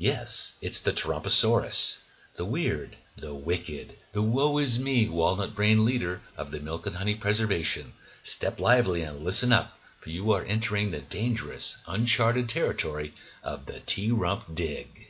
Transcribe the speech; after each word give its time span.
Yes, 0.00 0.56
it's 0.62 0.80
the 0.80 0.92
Tarumposaurus, 0.92 2.08
the 2.36 2.46
weird, 2.46 2.96
the 3.18 3.34
wicked, 3.34 3.98
the 4.14 4.22
woe 4.22 4.56
is 4.56 4.78
me 4.78 5.10
walnut 5.10 5.54
brain 5.54 5.84
leader 5.84 6.22
of 6.38 6.50
the 6.50 6.58
Milk 6.58 6.86
and 6.86 6.96
Honey 6.96 7.14
Preservation. 7.16 7.92
Step 8.22 8.58
lively 8.58 9.02
and 9.02 9.22
listen 9.22 9.52
up, 9.52 9.78
for 10.00 10.08
you 10.08 10.32
are 10.32 10.42
entering 10.42 10.90
the 10.90 11.02
dangerous, 11.02 11.76
uncharted 11.86 12.48
territory 12.48 13.12
of 13.42 13.66
the 13.66 13.80
T 13.80 14.10
Rump 14.10 14.54
Dig. 14.54 15.08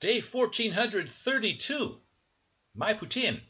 Day 0.00 0.22
1432. 0.22 1.96
My 2.74 2.94
Putin. 2.94 3.42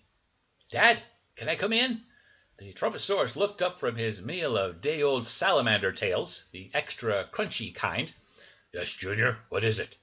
Dad, 0.73 1.05
can 1.37 1.49
I 1.49 1.55
come 1.55 1.73
in? 1.73 2.01
The 2.65 2.73
Trumposaurus 2.75 3.35
looked 3.35 3.61
up 3.61 3.81
from 3.81 3.97
his 3.97 4.23
meal 4.23 4.57
of 4.57 4.81
day 4.81 5.03
old 5.03 5.27
salamander 5.27 5.91
tails, 5.91 6.45
the 6.53 6.71
extra 6.73 7.29
crunchy 7.33 7.75
kind. 7.75 8.15
Yes, 8.73 8.89
Junior, 8.93 9.39
what 9.49 9.65
is 9.65 9.81
it? 9.81 9.97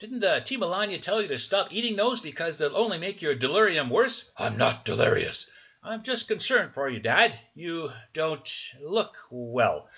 Didn't 0.00 0.18
the 0.18 0.42
T. 0.44 0.56
Melania 0.56 0.98
tell 0.98 1.22
you 1.22 1.28
to 1.28 1.38
stop 1.38 1.72
eating 1.72 1.94
those 1.94 2.18
because 2.18 2.56
they'll 2.56 2.76
only 2.76 2.98
make 2.98 3.22
your 3.22 3.36
delirium 3.36 3.88
worse? 3.88 4.28
I'm 4.36 4.56
not 4.56 4.84
delirious. 4.84 5.48
I'm 5.80 6.02
just 6.02 6.26
concerned 6.26 6.74
for 6.74 6.88
you, 6.88 6.98
Dad. 6.98 7.38
You 7.54 7.92
don't 8.14 8.52
look 8.80 9.16
well. 9.30 9.88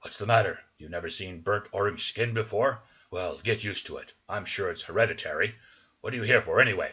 What's 0.00 0.18
the 0.18 0.26
matter? 0.26 0.58
You've 0.78 0.90
never 0.90 1.10
seen 1.10 1.42
burnt 1.42 1.68
orange 1.70 2.08
skin 2.08 2.34
before? 2.34 2.82
Well, 3.12 3.38
get 3.44 3.62
used 3.62 3.86
to 3.86 3.98
it. 3.98 4.12
I'm 4.28 4.46
sure 4.46 4.68
it's 4.68 4.82
hereditary. 4.82 5.54
What 6.00 6.12
are 6.12 6.16
you 6.16 6.24
here 6.24 6.42
for, 6.42 6.60
anyway? 6.60 6.90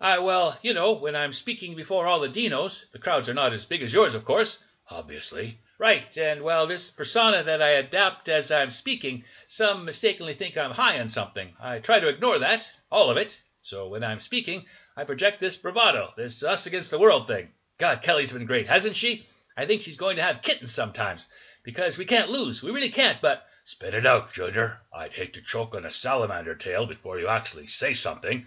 I, 0.00 0.18
well, 0.20 0.56
you 0.62 0.74
know, 0.74 0.92
when 0.92 1.16
I'm 1.16 1.32
speaking 1.32 1.74
before 1.74 2.06
all 2.06 2.20
the 2.20 2.28
dinos, 2.28 2.84
the 2.92 2.98
crowds 2.98 3.28
are 3.28 3.34
not 3.34 3.52
as 3.52 3.64
big 3.64 3.82
as 3.82 3.92
yours, 3.92 4.14
of 4.14 4.24
course. 4.24 4.58
Obviously. 4.90 5.58
Right, 5.78 6.16
and 6.16 6.42
well, 6.42 6.66
this 6.66 6.90
persona 6.90 7.42
that 7.42 7.60
I 7.60 7.70
adapt 7.70 8.28
as 8.28 8.50
I'm 8.50 8.70
speaking, 8.70 9.24
some 9.48 9.84
mistakenly 9.84 10.34
think 10.34 10.56
I'm 10.56 10.70
high 10.70 10.98
on 11.00 11.08
something. 11.08 11.54
I 11.60 11.78
try 11.78 12.00
to 12.00 12.08
ignore 12.08 12.38
that, 12.38 12.68
all 12.90 13.10
of 13.10 13.16
it. 13.16 13.38
So 13.60 13.88
when 13.88 14.02
I'm 14.02 14.20
speaking, 14.20 14.64
I 14.96 15.04
project 15.04 15.40
this 15.40 15.56
bravado, 15.56 16.12
this 16.16 16.42
us 16.42 16.66
against 16.66 16.90
the 16.90 16.98
world 16.98 17.26
thing. 17.26 17.48
God, 17.78 18.02
Kelly's 18.02 18.32
been 18.32 18.46
great, 18.46 18.66
hasn't 18.66 18.96
she? 18.96 19.26
I 19.56 19.66
think 19.66 19.82
she's 19.82 19.96
going 19.96 20.16
to 20.16 20.22
have 20.22 20.42
kittens 20.42 20.74
sometimes, 20.74 21.26
because 21.64 21.98
we 21.98 22.04
can't 22.04 22.30
lose. 22.30 22.62
We 22.62 22.70
really 22.70 22.90
can't, 22.90 23.20
but 23.20 23.44
Spit 23.70 23.92
it 23.92 24.06
out, 24.06 24.32
Junior. 24.32 24.80
I'd 24.94 25.12
hate 25.12 25.34
to 25.34 25.42
choke 25.42 25.74
on 25.74 25.84
a 25.84 25.92
salamander 25.92 26.54
tail 26.54 26.86
before 26.86 27.18
you 27.18 27.28
actually 27.28 27.66
say 27.66 27.92
something. 27.92 28.46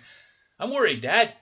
I'm 0.62 0.70
worried, 0.70 1.02
Dad. 1.02 1.34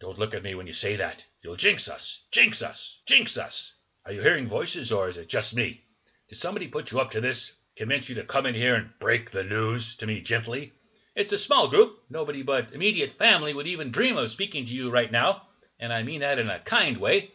Don't 0.00 0.18
look 0.18 0.34
at 0.34 0.42
me 0.42 0.56
when 0.56 0.66
you 0.66 0.72
say 0.72 0.96
that. 0.96 1.24
You'll 1.44 1.54
jinx 1.54 1.88
us. 1.88 2.24
Jinx 2.32 2.60
us. 2.60 3.00
Jinx 3.06 3.38
us. 3.38 3.72
Are 4.04 4.10
you 4.10 4.20
hearing 4.20 4.48
voices, 4.48 4.90
or 4.90 5.08
is 5.08 5.16
it 5.16 5.28
just 5.28 5.54
me? 5.54 5.84
Did 6.28 6.38
somebody 6.38 6.66
put 6.66 6.90
you 6.90 6.98
up 6.98 7.12
to 7.12 7.20
this? 7.20 7.52
Convince 7.76 8.08
you 8.08 8.16
to 8.16 8.24
come 8.24 8.46
in 8.46 8.54
here 8.56 8.74
and 8.74 8.90
break 8.98 9.30
the 9.30 9.44
news 9.44 9.94
to 9.98 10.06
me 10.06 10.22
gently? 10.22 10.72
It's 11.14 11.32
a 11.32 11.38
small 11.38 11.68
group. 11.68 12.00
Nobody 12.10 12.42
but 12.42 12.72
immediate 12.72 13.16
family 13.16 13.54
would 13.54 13.68
even 13.68 13.92
dream 13.92 14.16
of 14.16 14.32
speaking 14.32 14.66
to 14.66 14.72
you 14.72 14.90
right 14.90 15.12
now, 15.12 15.42
and 15.78 15.92
I 15.92 16.02
mean 16.02 16.22
that 16.22 16.40
in 16.40 16.50
a 16.50 16.58
kind 16.58 16.96
way. 16.96 17.30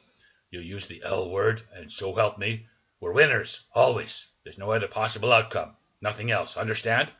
You 0.51 0.59
use 0.59 0.87
the 0.87 1.01
L 1.05 1.29
word, 1.29 1.61
and 1.73 1.89
so 1.89 2.13
help 2.13 2.37
me. 2.37 2.65
We're 2.99 3.13
winners, 3.13 3.61
always. 3.73 4.27
There's 4.43 4.57
no 4.57 4.71
other 4.71 4.89
possible 4.89 5.31
outcome. 5.31 5.77
Nothing 6.01 6.31
else. 6.31 6.57
Understand? 6.57 7.13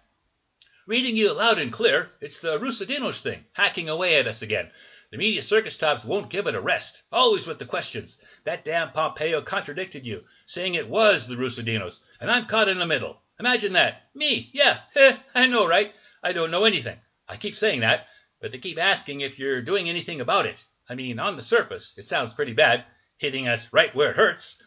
Reading 0.89 1.15
you 1.15 1.31
loud 1.33 1.59
and 1.59 1.71
clear, 1.71 2.09
it's 2.19 2.39
the 2.39 2.57
Rusodinos 2.57 3.21
thing, 3.21 3.45
hacking 3.53 3.87
away 3.89 4.15
at 4.15 4.25
us 4.25 4.41
again. 4.41 4.71
The 5.11 5.19
media 5.19 5.43
circus 5.43 5.77
tops 5.77 6.03
won't 6.03 6.31
give 6.31 6.47
it 6.47 6.55
a 6.55 6.59
rest. 6.59 7.03
Always 7.11 7.45
with 7.45 7.59
the 7.59 7.67
questions. 7.67 8.17
That 8.43 8.65
damn 8.65 8.91
Pompeo 8.91 9.43
contradicted 9.43 10.07
you, 10.07 10.23
saying 10.47 10.73
it 10.73 10.89
was 10.89 11.27
the 11.27 11.35
Rusodinos, 11.35 11.99
and 12.19 12.31
I'm 12.31 12.47
caught 12.47 12.69
in 12.69 12.79
the 12.79 12.87
middle. 12.87 13.21
Imagine 13.39 13.73
that. 13.73 14.09
Me, 14.15 14.49
yeah, 14.51 14.79
I 15.35 15.45
know, 15.45 15.67
right? 15.67 15.93
I 16.23 16.33
don't 16.33 16.49
know 16.49 16.65
anything. 16.65 16.97
I 17.27 17.37
keep 17.37 17.53
saying 17.53 17.81
that, 17.81 18.07
but 18.41 18.51
they 18.51 18.57
keep 18.57 18.79
asking 18.79 19.21
if 19.21 19.37
you're 19.37 19.61
doing 19.61 19.89
anything 19.89 20.21
about 20.21 20.47
it. 20.47 20.65
I 20.89 20.95
mean, 20.95 21.19
on 21.19 21.35
the 21.35 21.43
surface, 21.43 21.93
it 21.97 22.05
sounds 22.05 22.33
pretty 22.33 22.53
bad, 22.53 22.83
hitting 23.19 23.47
us 23.47 23.71
right 23.71 23.93
where 23.93 24.09
it 24.09 24.15
hurts. 24.15 24.59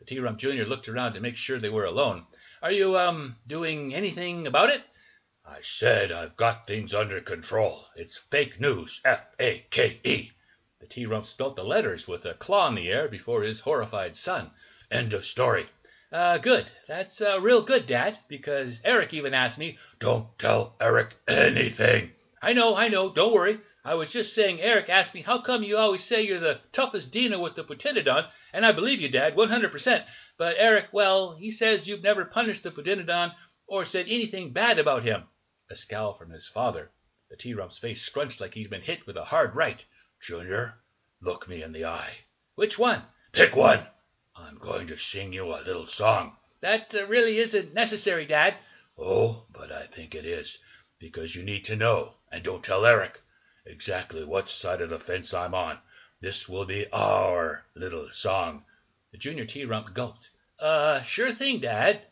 The 0.00 0.06
T 0.06 0.18
Rump 0.18 0.40
Jr. 0.40 0.64
looked 0.64 0.88
around 0.88 1.12
to 1.12 1.20
make 1.20 1.36
sure 1.36 1.60
they 1.60 1.70
were 1.70 1.84
alone. 1.84 2.26
Are 2.62 2.72
you, 2.72 2.98
um, 2.98 3.36
doing 3.46 3.94
anything 3.94 4.48
about 4.48 4.70
it? 4.70 4.82
I 5.50 5.62
said 5.62 6.12
I've 6.12 6.36
got 6.36 6.66
things 6.66 6.94
under 6.94 7.20
control. 7.20 7.86
It's 7.96 8.16
fake 8.16 8.60
news. 8.60 9.00
F 9.04 9.26
A 9.40 9.64
K 9.70 9.98
E. 10.04 10.30
The 10.78 10.86
T 10.86 11.06
Rump 11.06 11.26
spelt 11.26 11.56
the 11.56 11.64
letters 11.64 12.06
with 12.06 12.26
a 12.26 12.34
claw 12.34 12.68
in 12.68 12.76
the 12.76 12.88
air 12.88 13.08
before 13.08 13.42
his 13.42 13.60
horrified 13.60 14.16
son. 14.16 14.52
End 14.88 15.12
of 15.14 15.24
story. 15.24 15.68
Uh, 16.12 16.38
good. 16.38 16.70
That's 16.86 17.20
uh, 17.20 17.40
real 17.40 17.64
good, 17.64 17.88
Dad, 17.88 18.18
because 18.28 18.80
Eric 18.84 19.12
even 19.14 19.34
asked 19.34 19.58
me. 19.58 19.78
Don't 19.98 20.38
tell 20.38 20.76
Eric 20.80 21.16
anything. 21.26 22.12
I 22.40 22.52
know, 22.52 22.76
I 22.76 22.86
know. 22.86 23.12
Don't 23.12 23.32
worry. 23.32 23.58
I 23.84 23.94
was 23.94 24.10
just 24.10 24.34
saying 24.34 24.60
Eric 24.60 24.88
asked 24.88 25.14
me 25.14 25.22
how 25.22 25.40
come 25.40 25.64
you 25.64 25.76
always 25.76 26.04
say 26.04 26.22
you're 26.22 26.38
the 26.38 26.60
toughest 26.72 27.10
Dino 27.10 27.40
with 27.40 27.56
the 27.56 27.64
Pteranodon, 27.64 28.28
and 28.52 28.64
I 28.64 28.70
believe 28.70 29.00
you, 29.00 29.08
Dad, 29.08 29.34
100%. 29.34 30.04
But 30.36 30.56
Eric, 30.58 30.88
well, 30.92 31.34
he 31.34 31.50
says 31.50 31.88
you've 31.88 32.02
never 32.02 32.24
punished 32.26 32.62
the 32.62 32.70
Pteranodon 32.70 33.32
or 33.66 33.84
said 33.84 34.06
anything 34.08 34.52
bad 34.52 34.78
about 34.78 35.02
him. 35.02 35.24
A 35.70 35.76
scowl 35.76 36.14
from 36.14 36.30
his 36.30 36.46
father. 36.46 36.90
The 37.30 37.36
T 37.36 37.52
Rump's 37.52 37.78
face 37.78 38.00
scrunched 38.02 38.40
like 38.40 38.54
he'd 38.54 38.70
been 38.70 38.80
hit 38.80 39.06
with 39.06 39.18
a 39.18 39.24
hard 39.24 39.54
right. 39.54 39.84
Junior, 40.20 40.74
look 41.20 41.46
me 41.46 41.62
in 41.62 41.72
the 41.72 41.84
eye. 41.84 42.24
Which 42.54 42.78
one? 42.78 43.02
Pick 43.32 43.54
one. 43.54 43.86
I'm 44.34 44.58
going 44.58 44.86
to 44.86 44.96
sing 44.96 45.32
you 45.32 45.52
a 45.52 45.60
little 45.60 45.86
song. 45.86 46.36
That 46.60 46.94
uh, 46.94 47.06
really 47.06 47.38
isn't 47.38 47.74
necessary, 47.74 48.24
Dad. 48.24 48.54
Oh, 48.98 49.44
but 49.52 49.70
I 49.70 49.86
think 49.86 50.14
it 50.14 50.24
is, 50.24 50.58
because 50.98 51.36
you 51.36 51.42
need 51.42 51.66
to 51.66 51.76
know, 51.76 52.14
and 52.32 52.42
don't 52.42 52.64
tell 52.64 52.86
Eric, 52.86 53.20
exactly 53.66 54.24
what 54.24 54.48
side 54.48 54.80
of 54.80 54.90
the 54.90 54.98
fence 54.98 55.34
I'm 55.34 55.54
on. 55.54 55.78
This 56.20 56.48
will 56.48 56.64
be 56.64 56.86
our 56.92 57.64
little 57.74 58.08
song. 58.10 58.64
The 59.12 59.18
junior 59.18 59.44
T 59.44 59.64
Rump 59.66 59.92
gulped. 59.92 60.30
Uh, 60.58 61.02
sure 61.02 61.34
thing, 61.34 61.60
Dad. 61.60 62.07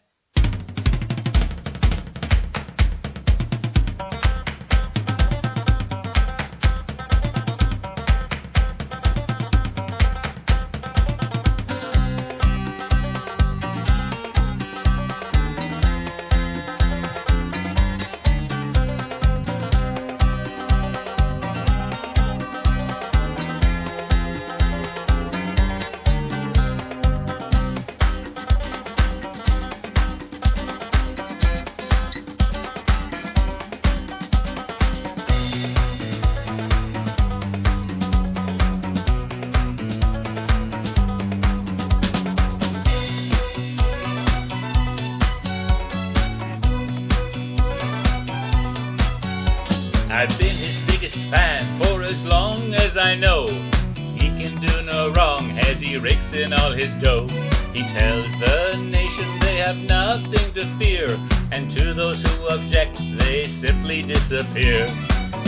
He 55.96 56.02
rakes 56.02 56.34
in 56.34 56.52
all 56.52 56.72
his 56.72 56.93
dough. 56.96 57.26
He 57.72 57.81
tells 57.81 58.26
the 58.38 58.76
nation 58.76 59.38
they 59.40 59.56
have 59.56 59.78
nothing 59.78 60.52
to 60.52 60.76
fear, 60.78 61.16
and 61.50 61.70
to 61.70 61.94
those 61.94 62.20
who 62.20 62.48
object, 62.48 62.98
they 63.19 63.48
simply 63.48 64.02
disappear. 64.02 64.88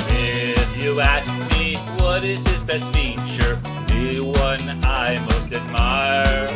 If 0.09 0.79
you 0.79 1.01
ask 1.03 1.29
me 1.53 1.77
what 2.01 2.25
is 2.25 2.41
his 2.47 2.63
best 2.63 2.87
feature, 2.95 3.61
the 3.89 4.21
one 4.21 4.83
I 4.87 5.19
most 5.29 5.53
admire, 5.53 6.47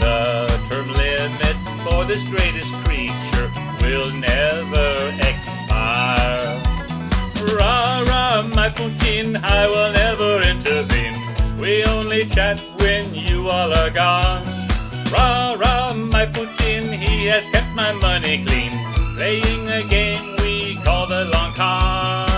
the 0.00 0.48
term 0.68 0.88
limits 0.94 1.64
for 1.84 2.04
this 2.04 2.24
greatest 2.34 2.72
creature 2.82 3.48
will 3.80 4.10
never 4.10 5.16
expire. 5.22 6.60
Rah, 7.56 8.02
rah, 8.08 8.42
my 8.42 8.70
Putin, 8.70 9.40
I 9.40 9.68
will 9.68 9.92
never 9.92 10.42
intervene. 10.42 11.60
We 11.60 11.84
only 11.84 12.28
chat 12.28 12.71
all 13.48 13.72
are 13.72 13.90
gone. 13.90 14.44
Rah, 15.12 15.54
rah, 15.54 15.92
my 15.94 16.26
Putin, 16.26 16.96
he 16.96 17.26
has 17.26 17.44
kept 17.52 17.74
my 17.74 17.92
money 17.92 18.44
clean. 18.44 18.72
Playing 19.16 19.68
a 19.68 19.86
game 19.88 20.36
we 20.38 20.80
call 20.84 21.06
the 21.06 21.24
long 21.26 21.54
con. 21.54 22.31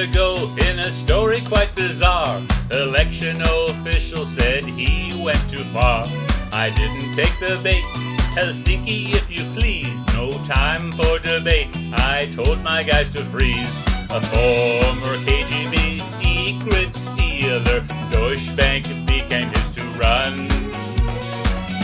Ago, 0.00 0.56
in 0.56 0.78
a 0.78 0.90
story 0.90 1.44
quite 1.46 1.74
bizarre, 1.74 2.46
election 2.70 3.42
official 3.42 4.24
said 4.24 4.64
he 4.64 5.20
went 5.22 5.50
too 5.50 5.64
far. 5.72 6.06
I 6.52 6.70
didn't 6.74 7.14
take 7.16 7.38
the 7.38 7.60
bait. 7.62 7.84
Helsinki, 8.32 9.12
if 9.14 9.30
you 9.30 9.44
please, 9.52 10.02
no 10.14 10.32
time 10.46 10.92
for 10.92 11.18
debate. 11.18 11.68
I 11.92 12.32
told 12.34 12.60
my 12.62 12.82
guys 12.82 13.12
to 13.12 13.30
freeze. 13.30 13.76
A 14.08 14.20
former 14.32 15.18
KGB 15.26 16.00
secret 16.16 16.96
stealer, 16.96 17.80
Deutsche 18.10 18.56
Bank 18.56 18.86
became 19.06 19.50
his 19.50 19.74
to 19.76 19.82
run. 19.98 20.48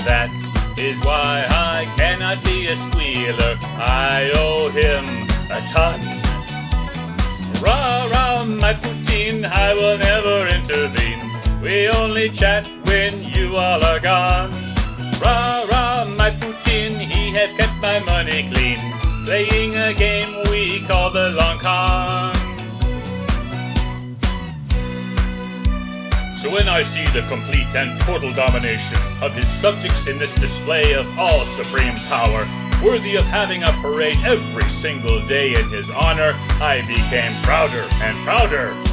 That 0.08 0.30
is 0.78 0.96
why 1.04 1.44
I 1.48 1.92
cannot 1.98 2.42
be 2.44 2.68
a 2.68 2.76
squealer. 2.76 3.56
I 3.60 4.30
owe 4.34 4.70
him 4.70 5.28
a 5.50 5.66
ton. 5.68 6.25
Rah, 7.66 8.06
rah, 8.12 8.44
my 8.44 8.74
Putin, 8.74 9.44
I 9.44 9.74
will 9.74 9.98
never 9.98 10.46
intervene. 10.46 11.60
We 11.60 11.88
only 11.88 12.30
chat 12.30 12.64
when 12.86 13.24
you 13.34 13.56
all 13.56 13.82
are 13.82 13.98
gone. 13.98 14.52
Rah, 15.20 15.66
rah, 15.68 16.04
my 16.04 16.30
Putin, 16.30 17.00
he 17.00 17.34
has 17.34 17.50
kept 17.56 17.74
my 17.82 17.98
money 17.98 18.48
clean. 18.52 18.78
Playing 19.24 19.74
a 19.74 19.92
game 19.92 20.44
we 20.48 20.86
call 20.86 21.10
the 21.10 21.30
long 21.30 21.58
con. 21.58 22.36
So 26.40 26.52
when 26.52 26.68
I 26.68 26.84
see 26.84 27.04
the 27.06 27.26
complete 27.26 27.74
and 27.74 27.98
total 28.02 28.32
domination 28.32 29.02
of 29.20 29.32
his 29.32 29.48
subjects 29.60 30.06
in 30.06 30.20
this 30.20 30.32
display 30.34 30.92
of 30.94 31.04
all 31.18 31.44
supreme 31.56 31.96
power, 32.06 32.46
worthy 32.82 33.16
of 33.16 33.24
having 33.24 33.62
a 33.62 33.72
parade 33.80 34.18
every 34.24 34.68
single 34.68 35.24
day 35.26 35.54
in 35.54 35.68
his 35.70 35.88
honor, 35.90 36.32
I 36.60 36.82
became 36.86 37.42
prouder 37.42 37.88
and 38.02 38.24
prouder. 38.24 38.85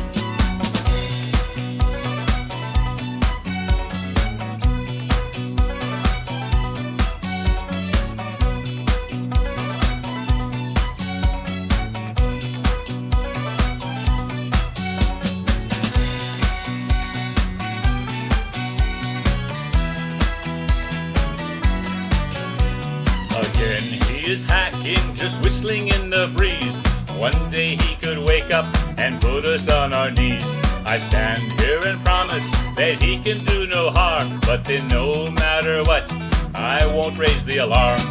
Again, 23.54 23.84
he 23.84 24.32
is 24.32 24.44
hacking, 24.46 25.14
just 25.16 25.40
whistling 25.44 25.90
in 25.90 26.10
the 26.10 26.34
breeze. 26.36 26.82
One 27.20 27.52
day 27.52 27.76
he 27.76 27.96
could 27.98 28.18
wake 28.26 28.52
up 28.52 28.66
and 28.98 29.22
put 29.22 29.46
us 29.46 29.68
on 29.70 29.94
our 29.94 30.10
knees. 30.10 30.44
I 30.86 30.98
stand 31.10 31.60
here 31.62 31.84
and 31.84 32.04
promise 32.04 32.50
that 32.76 33.02
he 33.02 33.22
can 33.22 33.46
do 33.46 33.68
no 33.68 33.92
harm, 33.92 34.40
but 34.42 34.66
then 34.66 34.88
no 34.88 35.30
matter 35.30 35.84
what, 35.84 36.12
I 36.56 36.86
won't 36.86 37.18
raise 37.20 37.46
the 37.46 37.58
alarm. 37.58 38.02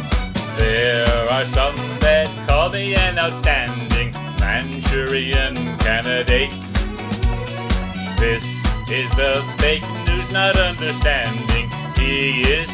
There 0.57 1.29
are 1.29 1.45
some 1.45 1.75
that 1.99 2.47
call 2.47 2.69
me 2.69 2.95
an 2.95 3.19
outstanding 3.19 4.13
Manchurian 4.39 5.77
candidate. 5.79 6.51
This 8.17 8.43
is 8.89 9.09
the 9.17 9.43
fake 9.59 9.83
news 10.07 10.29
not 10.31 10.55
understanding. 10.55 11.69
He 11.97 12.41
is 12.43 12.72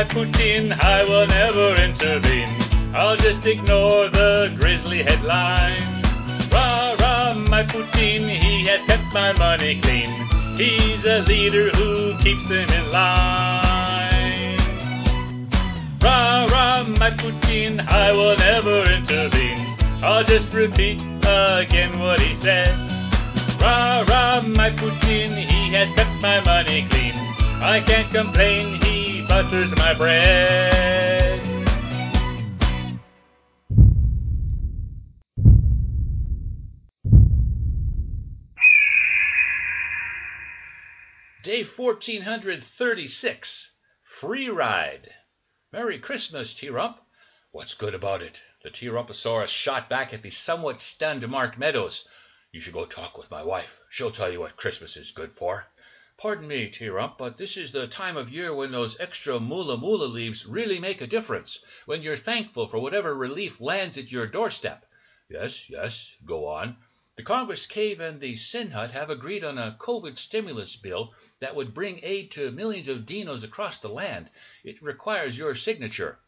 my 0.00 0.06
Putin, 0.06 0.72
I 0.82 1.04
will 1.04 1.26
never 1.26 1.74
intervene. 1.74 2.48
I'll 2.94 3.18
just 3.18 3.44
ignore 3.44 4.08
the 4.08 4.56
grisly 4.58 5.02
headline. 5.02 6.02
Rah, 6.50 6.96
rah, 6.98 7.34
my 7.34 7.64
Putin, 7.64 8.40
he 8.42 8.66
has 8.66 8.82
kept 8.86 9.12
my 9.12 9.34
money 9.34 9.78
clean. 9.82 10.08
He's 10.56 11.04
a 11.04 11.18
leader 11.28 11.68
who 11.76 12.16
keeps 12.22 12.42
them 12.48 12.70
in 12.70 12.90
line. 12.90 14.56
Rah, 16.02 16.48
rah, 16.50 16.82
my 16.84 17.10
Putin, 17.10 17.86
I 17.86 18.10
will 18.12 18.38
never 18.38 18.82
intervene. 18.90 19.76
I'll 20.02 20.24
just 20.24 20.50
repeat 20.54 20.98
again 21.26 21.98
what 21.98 22.20
he 22.20 22.34
said. 22.34 22.72
Rah, 23.60 24.06
rah, 24.08 24.40
my 24.40 24.70
Putin, 24.70 25.44
he 25.46 25.74
has 25.74 25.94
kept 25.94 26.22
my 26.22 26.40
money 26.42 26.88
clean. 26.88 27.29
I 27.62 27.82
can't 27.82 28.10
complain, 28.10 28.80
he 28.80 29.26
butters 29.28 29.76
my 29.76 29.92
bread. 29.92 31.42
Day 41.42 41.64
1436. 41.64 43.72
Free 44.20 44.48
ride. 44.48 45.10
Merry 45.70 45.98
Christmas, 45.98 46.54
T-Rump. 46.54 46.96
What's 47.50 47.74
good 47.74 47.94
about 47.94 48.22
it? 48.22 48.40
The 48.62 48.70
T-Rumposaurus 48.70 49.48
shot 49.48 49.90
back 49.90 50.14
at 50.14 50.22
the 50.22 50.30
somewhat 50.30 50.80
stunned 50.80 51.28
Mark 51.28 51.58
Meadows. 51.58 52.08
You 52.52 52.60
should 52.60 52.72
go 52.72 52.86
talk 52.86 53.18
with 53.18 53.30
my 53.30 53.42
wife. 53.42 53.80
She'll 53.90 54.10
tell 54.10 54.32
you 54.32 54.40
what 54.40 54.56
Christmas 54.56 54.96
is 54.96 55.10
good 55.10 55.32
for. 55.32 55.66
Pardon 56.22 56.48
me, 56.48 56.68
T-Rump, 56.68 57.16
but 57.16 57.38
this 57.38 57.56
is 57.56 57.72
the 57.72 57.86
time 57.86 58.18
of 58.18 58.28
year 58.28 58.54
when 58.54 58.72
those 58.72 59.00
extra 59.00 59.40
moolah 59.40 59.78
moolah 59.78 60.04
leaves 60.04 60.44
really 60.44 60.78
make 60.78 61.00
a 61.00 61.06
difference, 61.06 61.58
when 61.86 62.02
you're 62.02 62.14
thankful 62.14 62.68
for 62.68 62.78
whatever 62.78 63.14
relief 63.14 63.58
lands 63.58 63.96
at 63.96 64.12
your 64.12 64.26
doorstep. 64.26 64.84
Yes, 65.30 65.70
yes, 65.70 66.14
go 66.26 66.46
on. 66.46 66.76
The 67.16 67.22
Congress 67.22 67.64
Cave 67.64 68.00
and 68.00 68.20
the 68.20 68.36
Sin 68.36 68.70
Hut 68.70 68.90
have 68.90 69.08
agreed 69.08 69.42
on 69.44 69.56
a 69.56 69.78
COVID 69.80 70.18
stimulus 70.18 70.76
bill 70.76 71.14
that 71.38 71.56
would 71.56 71.72
bring 71.72 72.00
aid 72.02 72.32
to 72.32 72.50
millions 72.50 72.88
of 72.88 73.06
dinos 73.06 73.42
across 73.42 73.78
the 73.78 73.88
land. 73.88 74.28
It 74.62 74.82
requires 74.82 75.38
your 75.38 75.54
signature. 75.54 76.18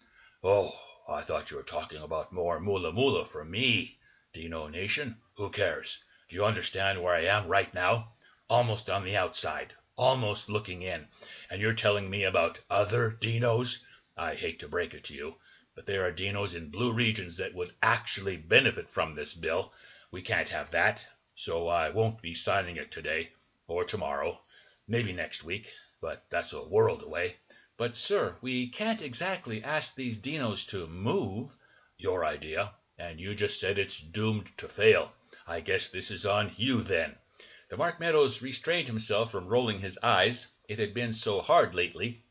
Oh, 0.43 0.73
I 1.07 1.21
thought 1.21 1.51
you 1.51 1.59
were 1.59 1.63
talking 1.63 2.01
about 2.01 2.33
more 2.33 2.59
moolah 2.61 2.93
moolah 2.93 3.27
for 3.27 3.45
me. 3.45 3.99
Dino 4.33 4.69
Nation, 4.69 5.21
who 5.37 5.51
cares? 5.51 6.03
Do 6.31 6.37
you 6.37 6.47
understand 6.47 7.03
where 7.03 7.15
I 7.15 7.25
am 7.27 7.47
right 7.47 7.75
now? 7.75 8.15
Almost 8.49 8.89
on 8.89 9.05
the 9.05 9.19
outside, 9.19 9.75
almost 9.97 10.49
looking 10.49 10.83
in. 10.83 11.07
And 11.51 11.61
you're 11.61 11.75
telling 11.75 12.09
me 12.09 12.25
about 12.25 12.61
other 12.71 13.11
dinos? 13.11 13.79
I 14.17 14.35
hate 14.35 14.59
to 14.61 14.69
break 14.69 14.95
it 14.95 15.05
to 15.05 15.15
you, 15.15 15.35
but 15.75 15.87
there 15.87 16.07
are 16.07 16.13
dinos 16.13 16.55
in 16.55 16.71
blue 16.71 16.93
regions 16.93 17.37
that 17.37 17.55
would 17.55 17.75
actually 17.83 18.37
benefit 18.37 18.89
from 18.89 19.15
this 19.15 19.35
bill. 19.35 19.73
We 20.11 20.23
can't 20.23 20.49
have 20.49 20.71
that, 20.73 21.05
so 21.35 21.69
I 21.69 21.91
won't 21.91 22.23
be 22.23 22.35
signing 22.35 22.77
it 22.77 22.91
today 22.91 23.31
or 23.67 23.85
tomorrow, 23.85 24.41
maybe 24.87 25.13
next 25.13 25.45
week, 25.45 25.71
but 26.01 26.25
that's 26.31 26.53
a 26.53 26.63
world 26.63 27.03
away. 27.03 27.37
But, 27.79 27.97
sir, 27.97 28.37
we 28.43 28.69
can't 28.69 29.03
exactly 29.03 29.63
ask 29.63 29.95
these 29.95 30.19
dinos 30.19 30.67
to 30.69 30.87
move. 30.87 31.51
Your 31.99 32.25
idea, 32.25 32.73
and 32.99 33.21
you 33.21 33.35
just 33.35 33.61
said 33.61 33.79
it's 33.79 34.01
doomed 34.01 34.51
to 34.59 34.69
fail. 34.69 35.13
I 35.47 35.61
guess 35.61 35.89
this 35.89 36.11
is 36.11 36.27
on 36.27 36.53
you 36.57 36.83
then. 36.83 37.17
The 37.73 37.79
Mark 37.79 37.99
Meadows 37.99 38.43
restrained 38.43 38.87
himself 38.87 39.33
from 39.33 39.49
rolling 39.49 39.81
his 39.81 39.99
eyes. 40.03 40.49
It 40.69 40.79
had 40.79 40.93
been 40.93 41.15
so 41.15 41.41
hard 41.41 41.75
lately. 41.75 42.23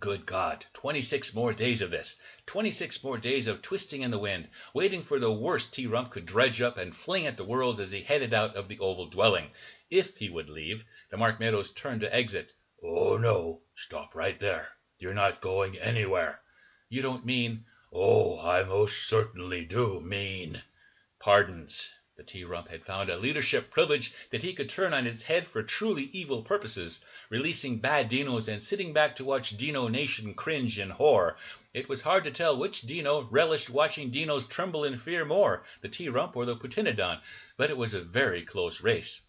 Good 0.00 0.26
God, 0.26 0.66
26 0.72 1.32
more 1.32 1.52
days 1.52 1.80
of 1.80 1.90
this. 1.90 2.20
26 2.46 3.04
more 3.04 3.16
days 3.16 3.46
of 3.46 3.62
twisting 3.62 4.02
in 4.02 4.10
the 4.10 4.18
wind, 4.18 4.50
waiting 4.74 5.04
for 5.04 5.20
the 5.20 5.30
worst 5.30 5.72
T 5.72 5.86
Rump 5.86 6.10
could 6.10 6.26
dredge 6.26 6.60
up 6.60 6.76
and 6.76 6.92
fling 6.92 7.24
at 7.24 7.36
the 7.36 7.44
world 7.44 7.78
as 7.78 7.92
he 7.92 8.02
headed 8.02 8.34
out 8.34 8.56
of 8.56 8.66
the 8.66 8.80
oval 8.80 9.06
dwelling. 9.06 9.52
If 9.90 10.16
he 10.16 10.28
would 10.28 10.50
leave, 10.50 10.84
the 11.08 11.18
Mark 11.18 11.38
Meadows 11.38 11.72
turned 11.72 12.00
to 12.00 12.12
exit. 12.12 12.52
Oh, 12.82 13.16
no, 13.16 13.62
stop 13.76 14.16
right 14.16 14.40
there. 14.40 14.70
You're 14.98 15.14
not 15.14 15.40
going 15.40 15.78
anywhere. 15.78 16.40
You 16.88 17.00
don't 17.00 17.24
mean. 17.24 17.64
Oh, 17.92 18.40
I 18.40 18.64
most 18.64 19.06
certainly 19.06 19.64
do 19.66 20.00
mean. 20.00 20.64
Pardons. 21.20 21.94
The 22.16 22.22
T 22.22 22.44
Rump 22.44 22.68
had 22.68 22.84
found 22.84 23.10
a 23.10 23.16
leadership 23.16 23.72
privilege 23.72 24.12
that 24.30 24.44
he 24.44 24.54
could 24.54 24.68
turn 24.68 24.94
on 24.94 25.04
its 25.04 25.24
head 25.24 25.48
for 25.48 25.64
truly 25.64 26.10
evil 26.12 26.44
purposes, 26.44 27.00
releasing 27.28 27.80
bad 27.80 28.08
dinos 28.08 28.46
and 28.46 28.62
sitting 28.62 28.92
back 28.92 29.16
to 29.16 29.24
watch 29.24 29.56
Dino 29.56 29.88
Nation 29.88 30.32
cringe 30.32 30.78
in 30.78 30.90
horror. 30.90 31.36
It 31.72 31.88
was 31.88 32.02
hard 32.02 32.22
to 32.22 32.30
tell 32.30 32.56
which 32.56 32.82
dino 32.82 33.22
relished 33.32 33.68
watching 33.68 34.12
dinos 34.12 34.48
tremble 34.48 34.84
in 34.84 34.96
fear 34.96 35.24
more, 35.24 35.64
the 35.80 35.88
T 35.88 36.08
Rump 36.08 36.36
or 36.36 36.44
the 36.46 36.54
Putinodon, 36.54 37.20
but 37.56 37.68
it 37.68 37.76
was 37.76 37.94
a 37.94 38.04
very 38.04 38.44
close 38.44 38.80
race. 38.80 39.20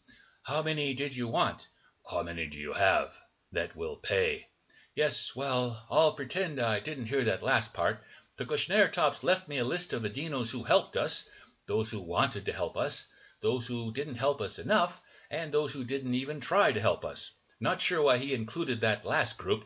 How 0.43 0.61
many 0.61 0.93
did 0.93 1.15
you 1.15 1.27
want? 1.27 1.67
How 2.07 2.21
many 2.21 2.45
do 2.45 2.59
you 2.59 2.73
have? 2.73 3.15
That 3.51 3.75
will 3.75 3.95
pay. 3.97 4.45
Yes, 4.93 5.35
well, 5.35 5.87
I'll 5.89 6.13
pretend 6.13 6.59
I 6.59 6.81
didn't 6.81 7.07
hear 7.07 7.23
that 7.23 7.41
last 7.41 7.73
part. 7.73 8.03
The 8.37 8.45
Kushner 8.45 8.91
tops 8.91 9.23
left 9.23 9.47
me 9.47 9.57
a 9.57 9.65
list 9.65 9.91
of 9.91 10.03
the 10.03 10.09
dinos 10.11 10.51
who 10.51 10.65
helped 10.65 10.95
us, 10.95 11.27
those 11.67 11.89
who 11.89 11.99
wanted 12.01 12.45
to 12.45 12.53
help 12.53 12.77
us, 12.77 13.07
those 13.41 13.67
who 13.67 13.91
didn't 13.93 14.15
help 14.15 14.41
us 14.41 14.59
enough, 14.59 15.01
and 15.29 15.51
those 15.51 15.73
who 15.73 15.83
didn't 15.83 16.13
even 16.13 16.39
try 16.39 16.71
to 16.71 16.79
help 16.81 17.03
us. 17.05 17.31
Not 17.59 17.81
sure 17.81 18.01
why 18.01 18.17
he 18.17 18.33
included 18.33 18.81
that 18.81 19.05
last 19.05 19.37
group. 19.37 19.65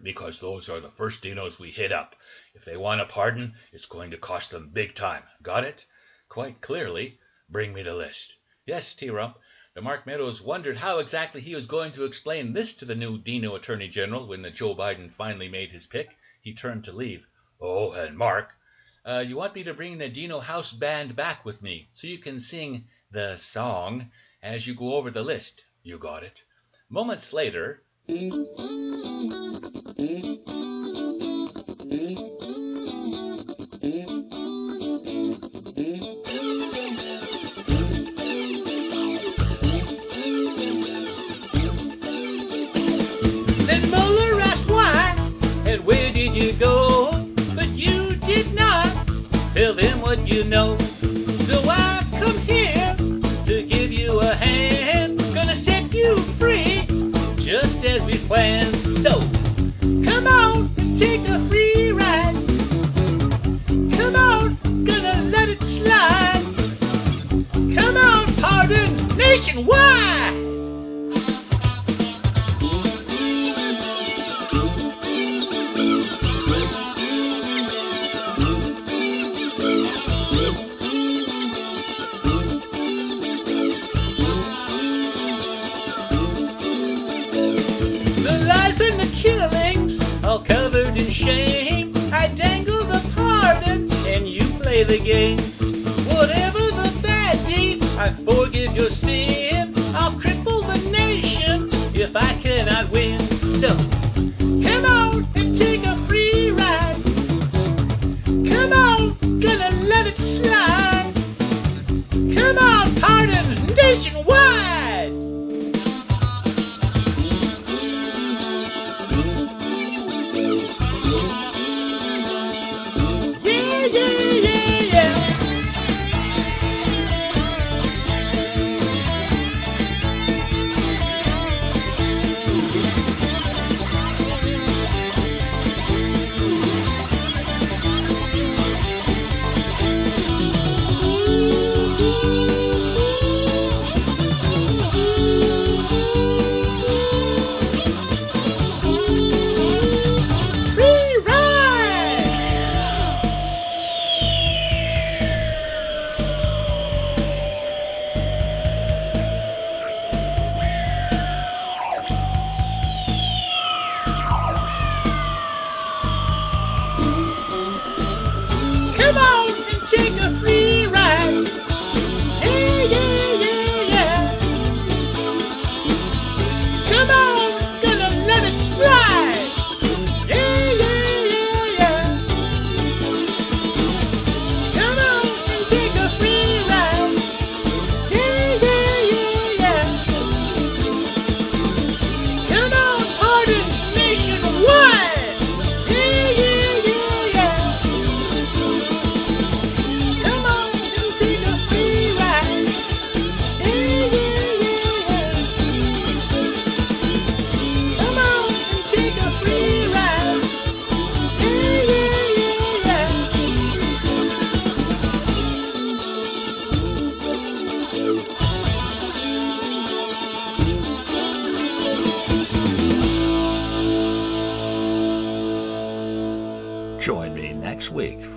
because 0.00 0.38
those 0.38 0.68
are 0.68 0.78
the 0.80 0.90
first 0.92 1.22
dinos 1.22 1.58
we 1.58 1.70
hit 1.72 1.90
up. 1.90 2.14
If 2.54 2.64
they 2.64 2.76
want 2.76 3.00
a 3.00 3.06
pardon, 3.06 3.54
it's 3.72 3.86
going 3.86 4.12
to 4.12 4.16
cost 4.16 4.52
them 4.52 4.70
big 4.72 4.94
time. 4.94 5.24
Got 5.42 5.64
it? 5.64 5.84
Quite 6.28 6.60
clearly. 6.60 7.18
Bring 7.48 7.72
me 7.72 7.82
the 7.82 7.94
list. 7.94 8.36
Yes, 8.64 8.94
T. 8.94 9.10
Rump. 9.10 9.36
The 9.74 9.82
Mark 9.82 10.06
Meadows 10.06 10.40
wondered 10.40 10.76
how 10.76 10.98
exactly 10.98 11.40
he 11.40 11.54
was 11.54 11.66
going 11.66 11.92
to 11.92 12.04
explain 12.04 12.52
this 12.52 12.74
to 12.74 12.84
the 12.84 12.94
new 12.94 13.18
Dino 13.18 13.54
Attorney 13.56 13.88
General 13.88 14.26
when 14.26 14.42
the 14.42 14.50
Joe 14.50 14.74
Biden 14.74 15.10
finally 15.12 15.48
made 15.48 15.72
his 15.72 15.86
pick. 15.86 16.10
He 16.42 16.54
turned 16.54 16.84
to 16.84 16.92
leave. 16.92 17.26
Oh, 17.60 17.92
and 17.92 18.16
Mark. 18.16 18.50
Uh, 19.04 19.24
you 19.26 19.36
want 19.36 19.54
me 19.54 19.62
to 19.64 19.74
bring 19.74 19.98
the 19.98 20.08
Dino 20.08 20.40
House 20.40 20.72
Band 20.72 21.16
back 21.16 21.44
with 21.44 21.62
me 21.62 21.88
so 21.94 22.06
you 22.06 22.18
can 22.18 22.40
sing 22.40 22.84
the 23.10 23.36
song 23.38 24.10
as 24.42 24.66
you 24.66 24.74
go 24.74 24.94
over 24.94 25.10
the 25.10 25.22
list. 25.22 25.64
You 25.82 25.98
got 25.98 26.22
it. 26.22 26.40
Moments 26.90 27.32
later. 27.32 27.82
Play 94.84 94.98
the 94.98 95.04
game. 95.04 95.38
Whatever 96.06 96.58
the 96.58 97.00
bad 97.02 97.46
deed, 97.46 97.82
I 97.82 98.14
forgive 98.24 98.76
your 98.76 98.90
sin. 98.90 99.74
I'll 99.94 100.12
cripple 100.12 100.66
the 100.66 100.90
nation 100.90 101.70
if 101.94 102.14
I 102.14 102.40
cannot 102.40 102.90
win. 102.92 103.18
So, 103.60 103.76
come 104.38 104.84
on 104.84 105.28
and 105.34 105.56
take 105.56 105.84
a 105.84 106.06
free 106.06 106.50
ride. 106.50 107.02
Come 108.24 108.72
on, 108.72 109.40
gonna 109.40 109.70
let 109.82 110.06
it 110.06 110.16
slide. 110.18 110.67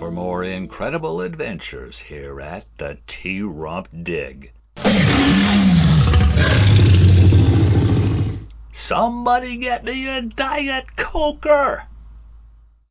For 0.02 0.10
more 0.10 0.42
incredible 0.42 1.20
adventures 1.20 2.00
here 2.00 2.40
at 2.40 2.66
the 2.76 2.98
T 3.06 3.40
Rump 3.40 3.86
Dig. 4.02 4.50
Somebody 8.72 9.58
get 9.58 9.84
me 9.84 10.08
a 10.08 10.22
Diet 10.22 10.96
Coker! 10.96 11.84